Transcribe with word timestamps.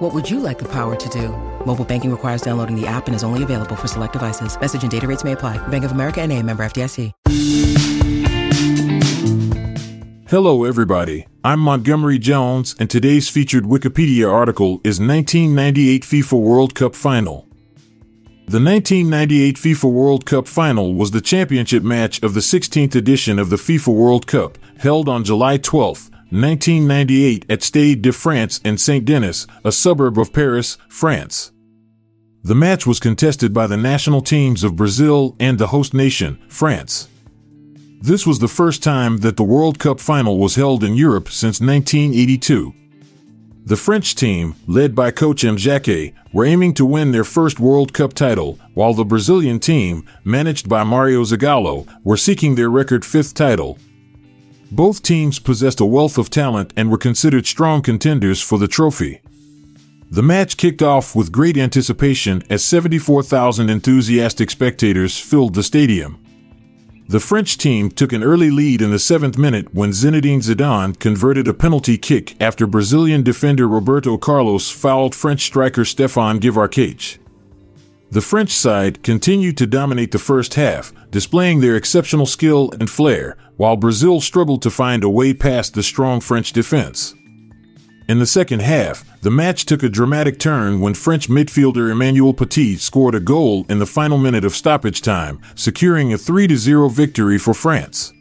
What 0.00 0.14
would 0.14 0.30
you 0.30 0.40
like 0.40 0.58
the 0.58 0.68
power 0.72 0.96
to 0.96 1.08
do? 1.10 1.28
Mobile 1.66 1.84
banking 1.84 2.10
requires 2.10 2.40
downloading 2.40 2.74
the 2.74 2.86
app 2.86 3.06
and 3.06 3.14
is 3.14 3.22
only 3.22 3.42
available 3.42 3.76
for 3.76 3.86
select 3.86 4.14
devices. 4.14 4.58
Message 4.58 4.80
and 4.80 4.90
data 4.90 5.06
rates 5.06 5.24
may 5.24 5.32
apply. 5.32 5.58
Bank 5.68 5.84
of 5.84 5.92
America 5.92 6.22
and 6.22 6.32
a 6.32 6.42
member 6.42 6.62
FDIC. 6.62 7.12
Hello, 10.26 10.64
everybody. 10.64 11.26
I'm 11.44 11.60
Montgomery 11.60 12.18
Jones, 12.18 12.74
and 12.78 12.88
today's 12.88 13.28
featured 13.28 13.64
Wikipedia 13.64 14.32
article 14.32 14.80
is 14.84 14.98
1998 14.98 16.02
FIFA 16.04 16.40
World 16.40 16.74
Cup 16.74 16.94
Final. 16.94 17.46
The 18.46 18.58
1998 18.58 19.56
FIFA 19.56 19.92
World 19.92 20.24
Cup 20.24 20.48
Final 20.48 20.94
was 20.94 21.10
the 21.10 21.20
championship 21.20 21.82
match 21.82 22.22
of 22.22 22.32
the 22.32 22.40
16th 22.40 22.94
edition 22.94 23.38
of 23.38 23.50
the 23.50 23.56
FIFA 23.56 23.94
World 23.94 24.26
Cup, 24.26 24.56
held 24.78 25.10
on 25.10 25.24
July 25.24 25.58
12, 25.58 26.10
1998 26.30 27.46
at 27.48 27.62
Stade 27.62 28.02
de 28.02 28.12
France 28.12 28.60
in 28.64 28.78
Saint 28.78 29.04
Denis, 29.04 29.46
a 29.64 29.72
suburb 29.72 30.18
of 30.18 30.32
Paris, 30.32 30.78
France. 30.88 31.52
The 32.42 32.54
match 32.54 32.86
was 32.86 33.00
contested 33.00 33.52
by 33.52 33.66
the 33.66 33.76
national 33.76 34.22
teams 34.22 34.64
of 34.64 34.76
Brazil 34.76 35.36
and 35.38 35.58
the 35.58 35.66
host 35.66 35.92
nation, 35.92 36.38
France. 36.48 37.08
This 38.00 38.26
was 38.26 38.38
the 38.38 38.48
first 38.48 38.82
time 38.82 39.18
that 39.18 39.36
the 39.36 39.44
World 39.44 39.78
Cup 39.78 40.00
final 40.00 40.38
was 40.38 40.54
held 40.54 40.82
in 40.82 40.94
Europe 40.94 41.28
since 41.28 41.60
1982. 41.60 42.72
The 43.66 43.76
French 43.76 44.14
team, 44.14 44.54
led 44.66 44.94
by 44.94 45.10
coach 45.10 45.42
Aimé 45.42 45.58
Jacquet, 45.58 46.14
were 46.32 46.46
aiming 46.46 46.72
to 46.74 46.86
win 46.86 47.12
their 47.12 47.24
first 47.24 47.60
World 47.60 47.92
Cup 47.92 48.14
title, 48.14 48.58
while 48.72 48.94
the 48.94 49.04
Brazilian 49.04 49.60
team, 49.60 50.06
managed 50.24 50.66
by 50.66 50.82
Mario 50.82 51.24
Zagallo, 51.24 51.86
were 52.02 52.16
seeking 52.16 52.54
their 52.54 52.70
record 52.70 53.04
fifth 53.04 53.34
title. 53.34 53.78
Both 54.72 55.02
teams 55.02 55.38
possessed 55.38 55.80
a 55.80 55.84
wealth 55.84 56.16
of 56.16 56.30
talent 56.30 56.72
and 56.76 56.90
were 56.90 56.98
considered 56.98 57.46
strong 57.46 57.82
contenders 57.82 58.40
for 58.40 58.58
the 58.58 58.68
trophy. 58.68 59.20
The 60.10 60.22
match 60.22 60.56
kicked 60.56 60.82
off 60.82 61.14
with 61.14 61.32
great 61.32 61.56
anticipation 61.56 62.42
as 62.48 62.64
74,000 62.64 63.68
enthusiastic 63.68 64.50
spectators 64.50 65.18
filled 65.18 65.54
the 65.54 65.62
stadium. 65.62 66.24
The 67.08 67.18
French 67.18 67.58
team 67.58 67.90
took 67.90 68.12
an 68.12 68.22
early 68.22 68.52
lead 68.52 68.80
in 68.80 68.92
the 68.92 68.98
seventh 69.00 69.36
minute 69.36 69.74
when 69.74 69.90
Zinedine 69.90 70.42
Zidane 70.42 70.96
converted 70.96 71.48
a 71.48 71.54
penalty 71.54 71.98
kick 71.98 72.40
after 72.40 72.68
Brazilian 72.68 73.24
defender 73.24 73.66
Roberto 73.66 74.16
Carlos 74.16 74.70
fouled 74.70 75.16
French 75.16 75.42
striker 75.42 75.84
Stefan 75.84 76.38
Guivarc'h. 76.38 77.18
The 78.12 78.20
French 78.20 78.50
side 78.50 79.04
continued 79.04 79.56
to 79.58 79.68
dominate 79.68 80.10
the 80.10 80.18
first 80.18 80.54
half, 80.54 80.92
displaying 81.12 81.60
their 81.60 81.76
exceptional 81.76 82.26
skill 82.26 82.72
and 82.72 82.90
flair, 82.90 83.36
while 83.56 83.76
Brazil 83.76 84.20
struggled 84.20 84.62
to 84.62 84.70
find 84.70 85.04
a 85.04 85.08
way 85.08 85.32
past 85.32 85.74
the 85.74 85.82
strong 85.84 86.20
French 86.20 86.52
defense. 86.52 87.14
In 88.08 88.18
the 88.18 88.26
second 88.26 88.62
half, 88.62 89.04
the 89.20 89.30
match 89.30 89.64
took 89.64 89.84
a 89.84 89.88
dramatic 89.88 90.40
turn 90.40 90.80
when 90.80 90.94
French 90.94 91.28
midfielder 91.28 91.88
Emmanuel 91.88 92.34
Petit 92.34 92.78
scored 92.78 93.14
a 93.14 93.20
goal 93.20 93.64
in 93.68 93.78
the 93.78 93.86
final 93.86 94.18
minute 94.18 94.44
of 94.44 94.56
stoppage 94.56 95.02
time, 95.02 95.40
securing 95.54 96.12
a 96.12 96.18
3 96.18 96.56
0 96.56 96.88
victory 96.88 97.38
for 97.38 97.54
France. 97.54 98.12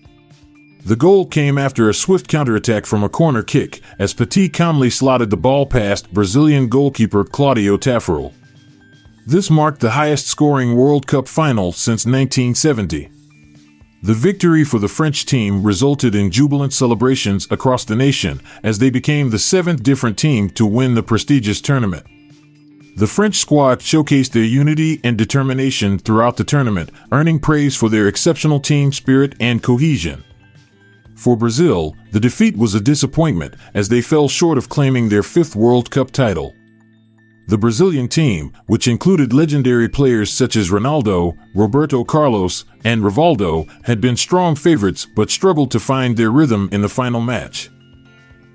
The 0.86 0.96
goal 0.96 1.26
came 1.26 1.58
after 1.58 1.90
a 1.90 1.96
swift 1.96 2.28
counterattack 2.28 2.86
from 2.86 3.04
a 3.04 3.10
corner 3.10 3.42
kick, 3.42 3.82
as 3.98 4.14
Petit 4.14 4.50
calmly 4.50 4.92
slotted 4.92 5.32
the 5.32 5.38
ball 5.38 5.66
past 5.66 6.14
Brazilian 6.14 6.68
goalkeeper 6.68 7.24
Claudio 7.24 7.76
Taffarel. 7.76 8.34
This 9.30 9.52
marked 9.52 9.80
the 9.80 9.92
highest 9.92 10.26
scoring 10.26 10.76
World 10.76 11.06
Cup 11.06 11.28
final 11.28 11.72
since 11.72 12.04
1970. 12.04 13.12
The 14.02 14.14
victory 14.16 14.64
for 14.64 14.80
the 14.80 14.88
French 14.88 15.24
team 15.28 15.62
resulted 15.62 16.16
in 16.16 16.32
jubilant 16.32 16.74
celebrations 16.74 17.48
across 17.52 17.86
the 17.86 17.96
nation 17.96 18.42
as 18.64 18.80
they 18.80 18.90
became 18.90 19.30
the 19.30 19.38
seventh 19.38 19.84
different 19.84 20.18
team 20.18 20.50
to 20.50 20.66
win 20.66 20.96
the 20.96 21.04
prestigious 21.04 21.62
tournament. 21.62 22.08
The 22.98 23.06
French 23.06 23.36
squad 23.36 23.82
showcased 23.82 24.32
their 24.32 24.44
unity 24.44 25.00
and 25.04 25.16
determination 25.16 26.00
throughout 26.00 26.38
the 26.38 26.44
tournament, 26.44 26.90
earning 27.12 27.38
praise 27.38 27.76
for 27.76 27.88
their 27.88 28.08
exceptional 28.08 28.60
team 28.60 28.92
spirit 28.92 29.36
and 29.40 29.62
cohesion. 29.62 30.24
For 31.14 31.38
Brazil, 31.38 31.96
the 32.14 32.20
defeat 32.20 32.58
was 32.58 32.74
a 32.74 32.82
disappointment 32.82 33.54
as 33.76 33.90
they 33.90 34.02
fell 34.02 34.28
short 34.28 34.58
of 34.58 34.70
claiming 34.70 35.10
their 35.10 35.22
fifth 35.22 35.56
World 35.56 35.92
Cup 35.92 36.10
title. 36.10 36.56
The 37.50 37.58
Brazilian 37.58 38.08
team, 38.08 38.54
which 38.68 38.88
included 38.88 39.34
legendary 39.34 39.90
players 39.90 40.32
such 40.32 40.56
as 40.56 40.70
Ronaldo, 40.70 41.36
Roberto 41.56 42.04
Carlos, 42.04 42.64
and 42.84 43.02
Rivaldo, 43.02 43.68
had 43.86 44.00
been 44.00 44.16
strong 44.16 44.56
favorites 44.56 45.08
but 45.08 45.32
struggled 45.32 45.72
to 45.72 45.80
find 45.80 46.16
their 46.16 46.30
rhythm 46.30 46.70
in 46.72 46.84
the 46.84 46.88
final 46.88 47.22
match. 47.22 47.72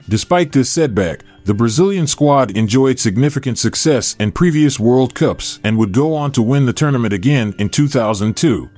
Despite 0.09 0.53
this 0.53 0.71
setback, 0.71 1.25
the 1.45 1.55
Brazilian 1.55 2.07
squad 2.07 2.57
enjoyed 2.57 3.01
significant 3.01 3.59
success 3.59 4.15
in 4.21 4.31
previous 4.31 4.79
World 4.79 5.13
Cups 5.13 5.59
and 5.65 5.77
would 5.77 5.91
go 5.91 6.15
on 6.15 6.31
to 6.31 6.41
win 6.41 6.65
the 6.67 6.73
tournament 6.73 7.13
again 7.13 7.53
in 7.59 7.71
2002. 7.71 8.71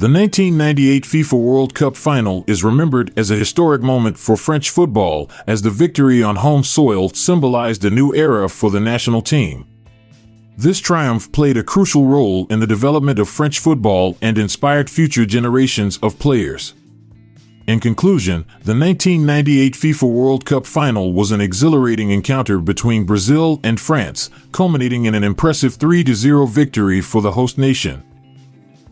The 0.00 0.08
1998 0.08 1.04
FIFA 1.04 1.38
World 1.38 1.74
Cup 1.74 1.94
final 1.94 2.42
is 2.46 2.64
remembered 2.64 3.12
as 3.18 3.30
a 3.30 3.36
historic 3.36 3.82
moment 3.82 4.16
for 4.16 4.34
French 4.34 4.70
football 4.70 5.30
as 5.46 5.60
the 5.60 5.68
victory 5.68 6.22
on 6.22 6.36
home 6.36 6.64
soil 6.64 7.10
symbolized 7.10 7.84
a 7.84 7.90
new 7.90 8.14
era 8.14 8.48
for 8.48 8.70
the 8.70 8.80
national 8.80 9.20
team. 9.20 9.66
This 10.56 10.80
triumph 10.80 11.30
played 11.32 11.58
a 11.58 11.62
crucial 11.62 12.06
role 12.06 12.46
in 12.48 12.60
the 12.60 12.66
development 12.66 13.18
of 13.18 13.28
French 13.28 13.58
football 13.58 14.16
and 14.22 14.38
inspired 14.38 14.88
future 14.88 15.26
generations 15.26 15.98
of 15.98 16.18
players. 16.18 16.72
In 17.66 17.78
conclusion, 17.78 18.46
the 18.64 18.72
1998 18.72 19.74
FIFA 19.74 20.10
World 20.10 20.46
Cup 20.46 20.64
final 20.64 21.12
was 21.12 21.30
an 21.30 21.42
exhilarating 21.42 22.10
encounter 22.10 22.58
between 22.58 23.04
Brazil 23.04 23.60
and 23.62 23.78
France, 23.78 24.30
culminating 24.50 25.04
in 25.04 25.14
an 25.14 25.24
impressive 25.24 25.74
3 25.74 26.14
0 26.14 26.46
victory 26.46 27.02
for 27.02 27.20
the 27.20 27.32
host 27.32 27.58
nation. 27.58 28.02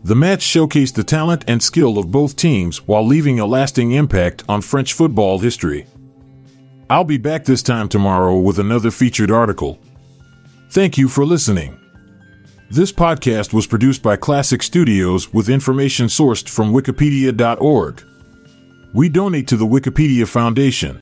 The 0.03 0.15
match 0.15 0.39
showcased 0.39 0.93
the 0.93 1.03
talent 1.03 1.43
and 1.47 1.61
skill 1.61 1.97
of 1.97 2.11
both 2.11 2.37
teams 2.37 2.87
while 2.87 3.05
leaving 3.05 3.39
a 3.39 3.45
lasting 3.45 3.91
impact 3.91 4.43
on 4.47 4.61
French 4.61 4.93
football 4.93 5.39
history. 5.39 5.87
I'll 6.89 7.03
be 7.03 7.17
back 7.17 7.43
this 7.43 7.61
time 7.61 7.89
tomorrow 7.89 8.37
with 8.39 8.59
another 8.59 8.91
featured 8.91 9.29
article. 9.29 9.77
Thank 10.71 10.97
you 10.97 11.09
for 11.09 11.25
listening. 11.25 11.77
This 12.71 12.91
podcast 12.93 13.51
was 13.51 13.67
produced 13.67 14.01
by 14.01 14.15
Klassic 14.15 14.63
Studios 14.63 15.33
with 15.33 15.49
information 15.49 16.07
sourced 16.07 16.47
from 16.47 16.71
Wikipedia.org. 16.71 18.03
We 18.93 19.09
donate 19.09 19.47
to 19.49 19.57
the 19.57 19.67
Wikipedia 19.67 20.27
Foundation, 20.27 20.97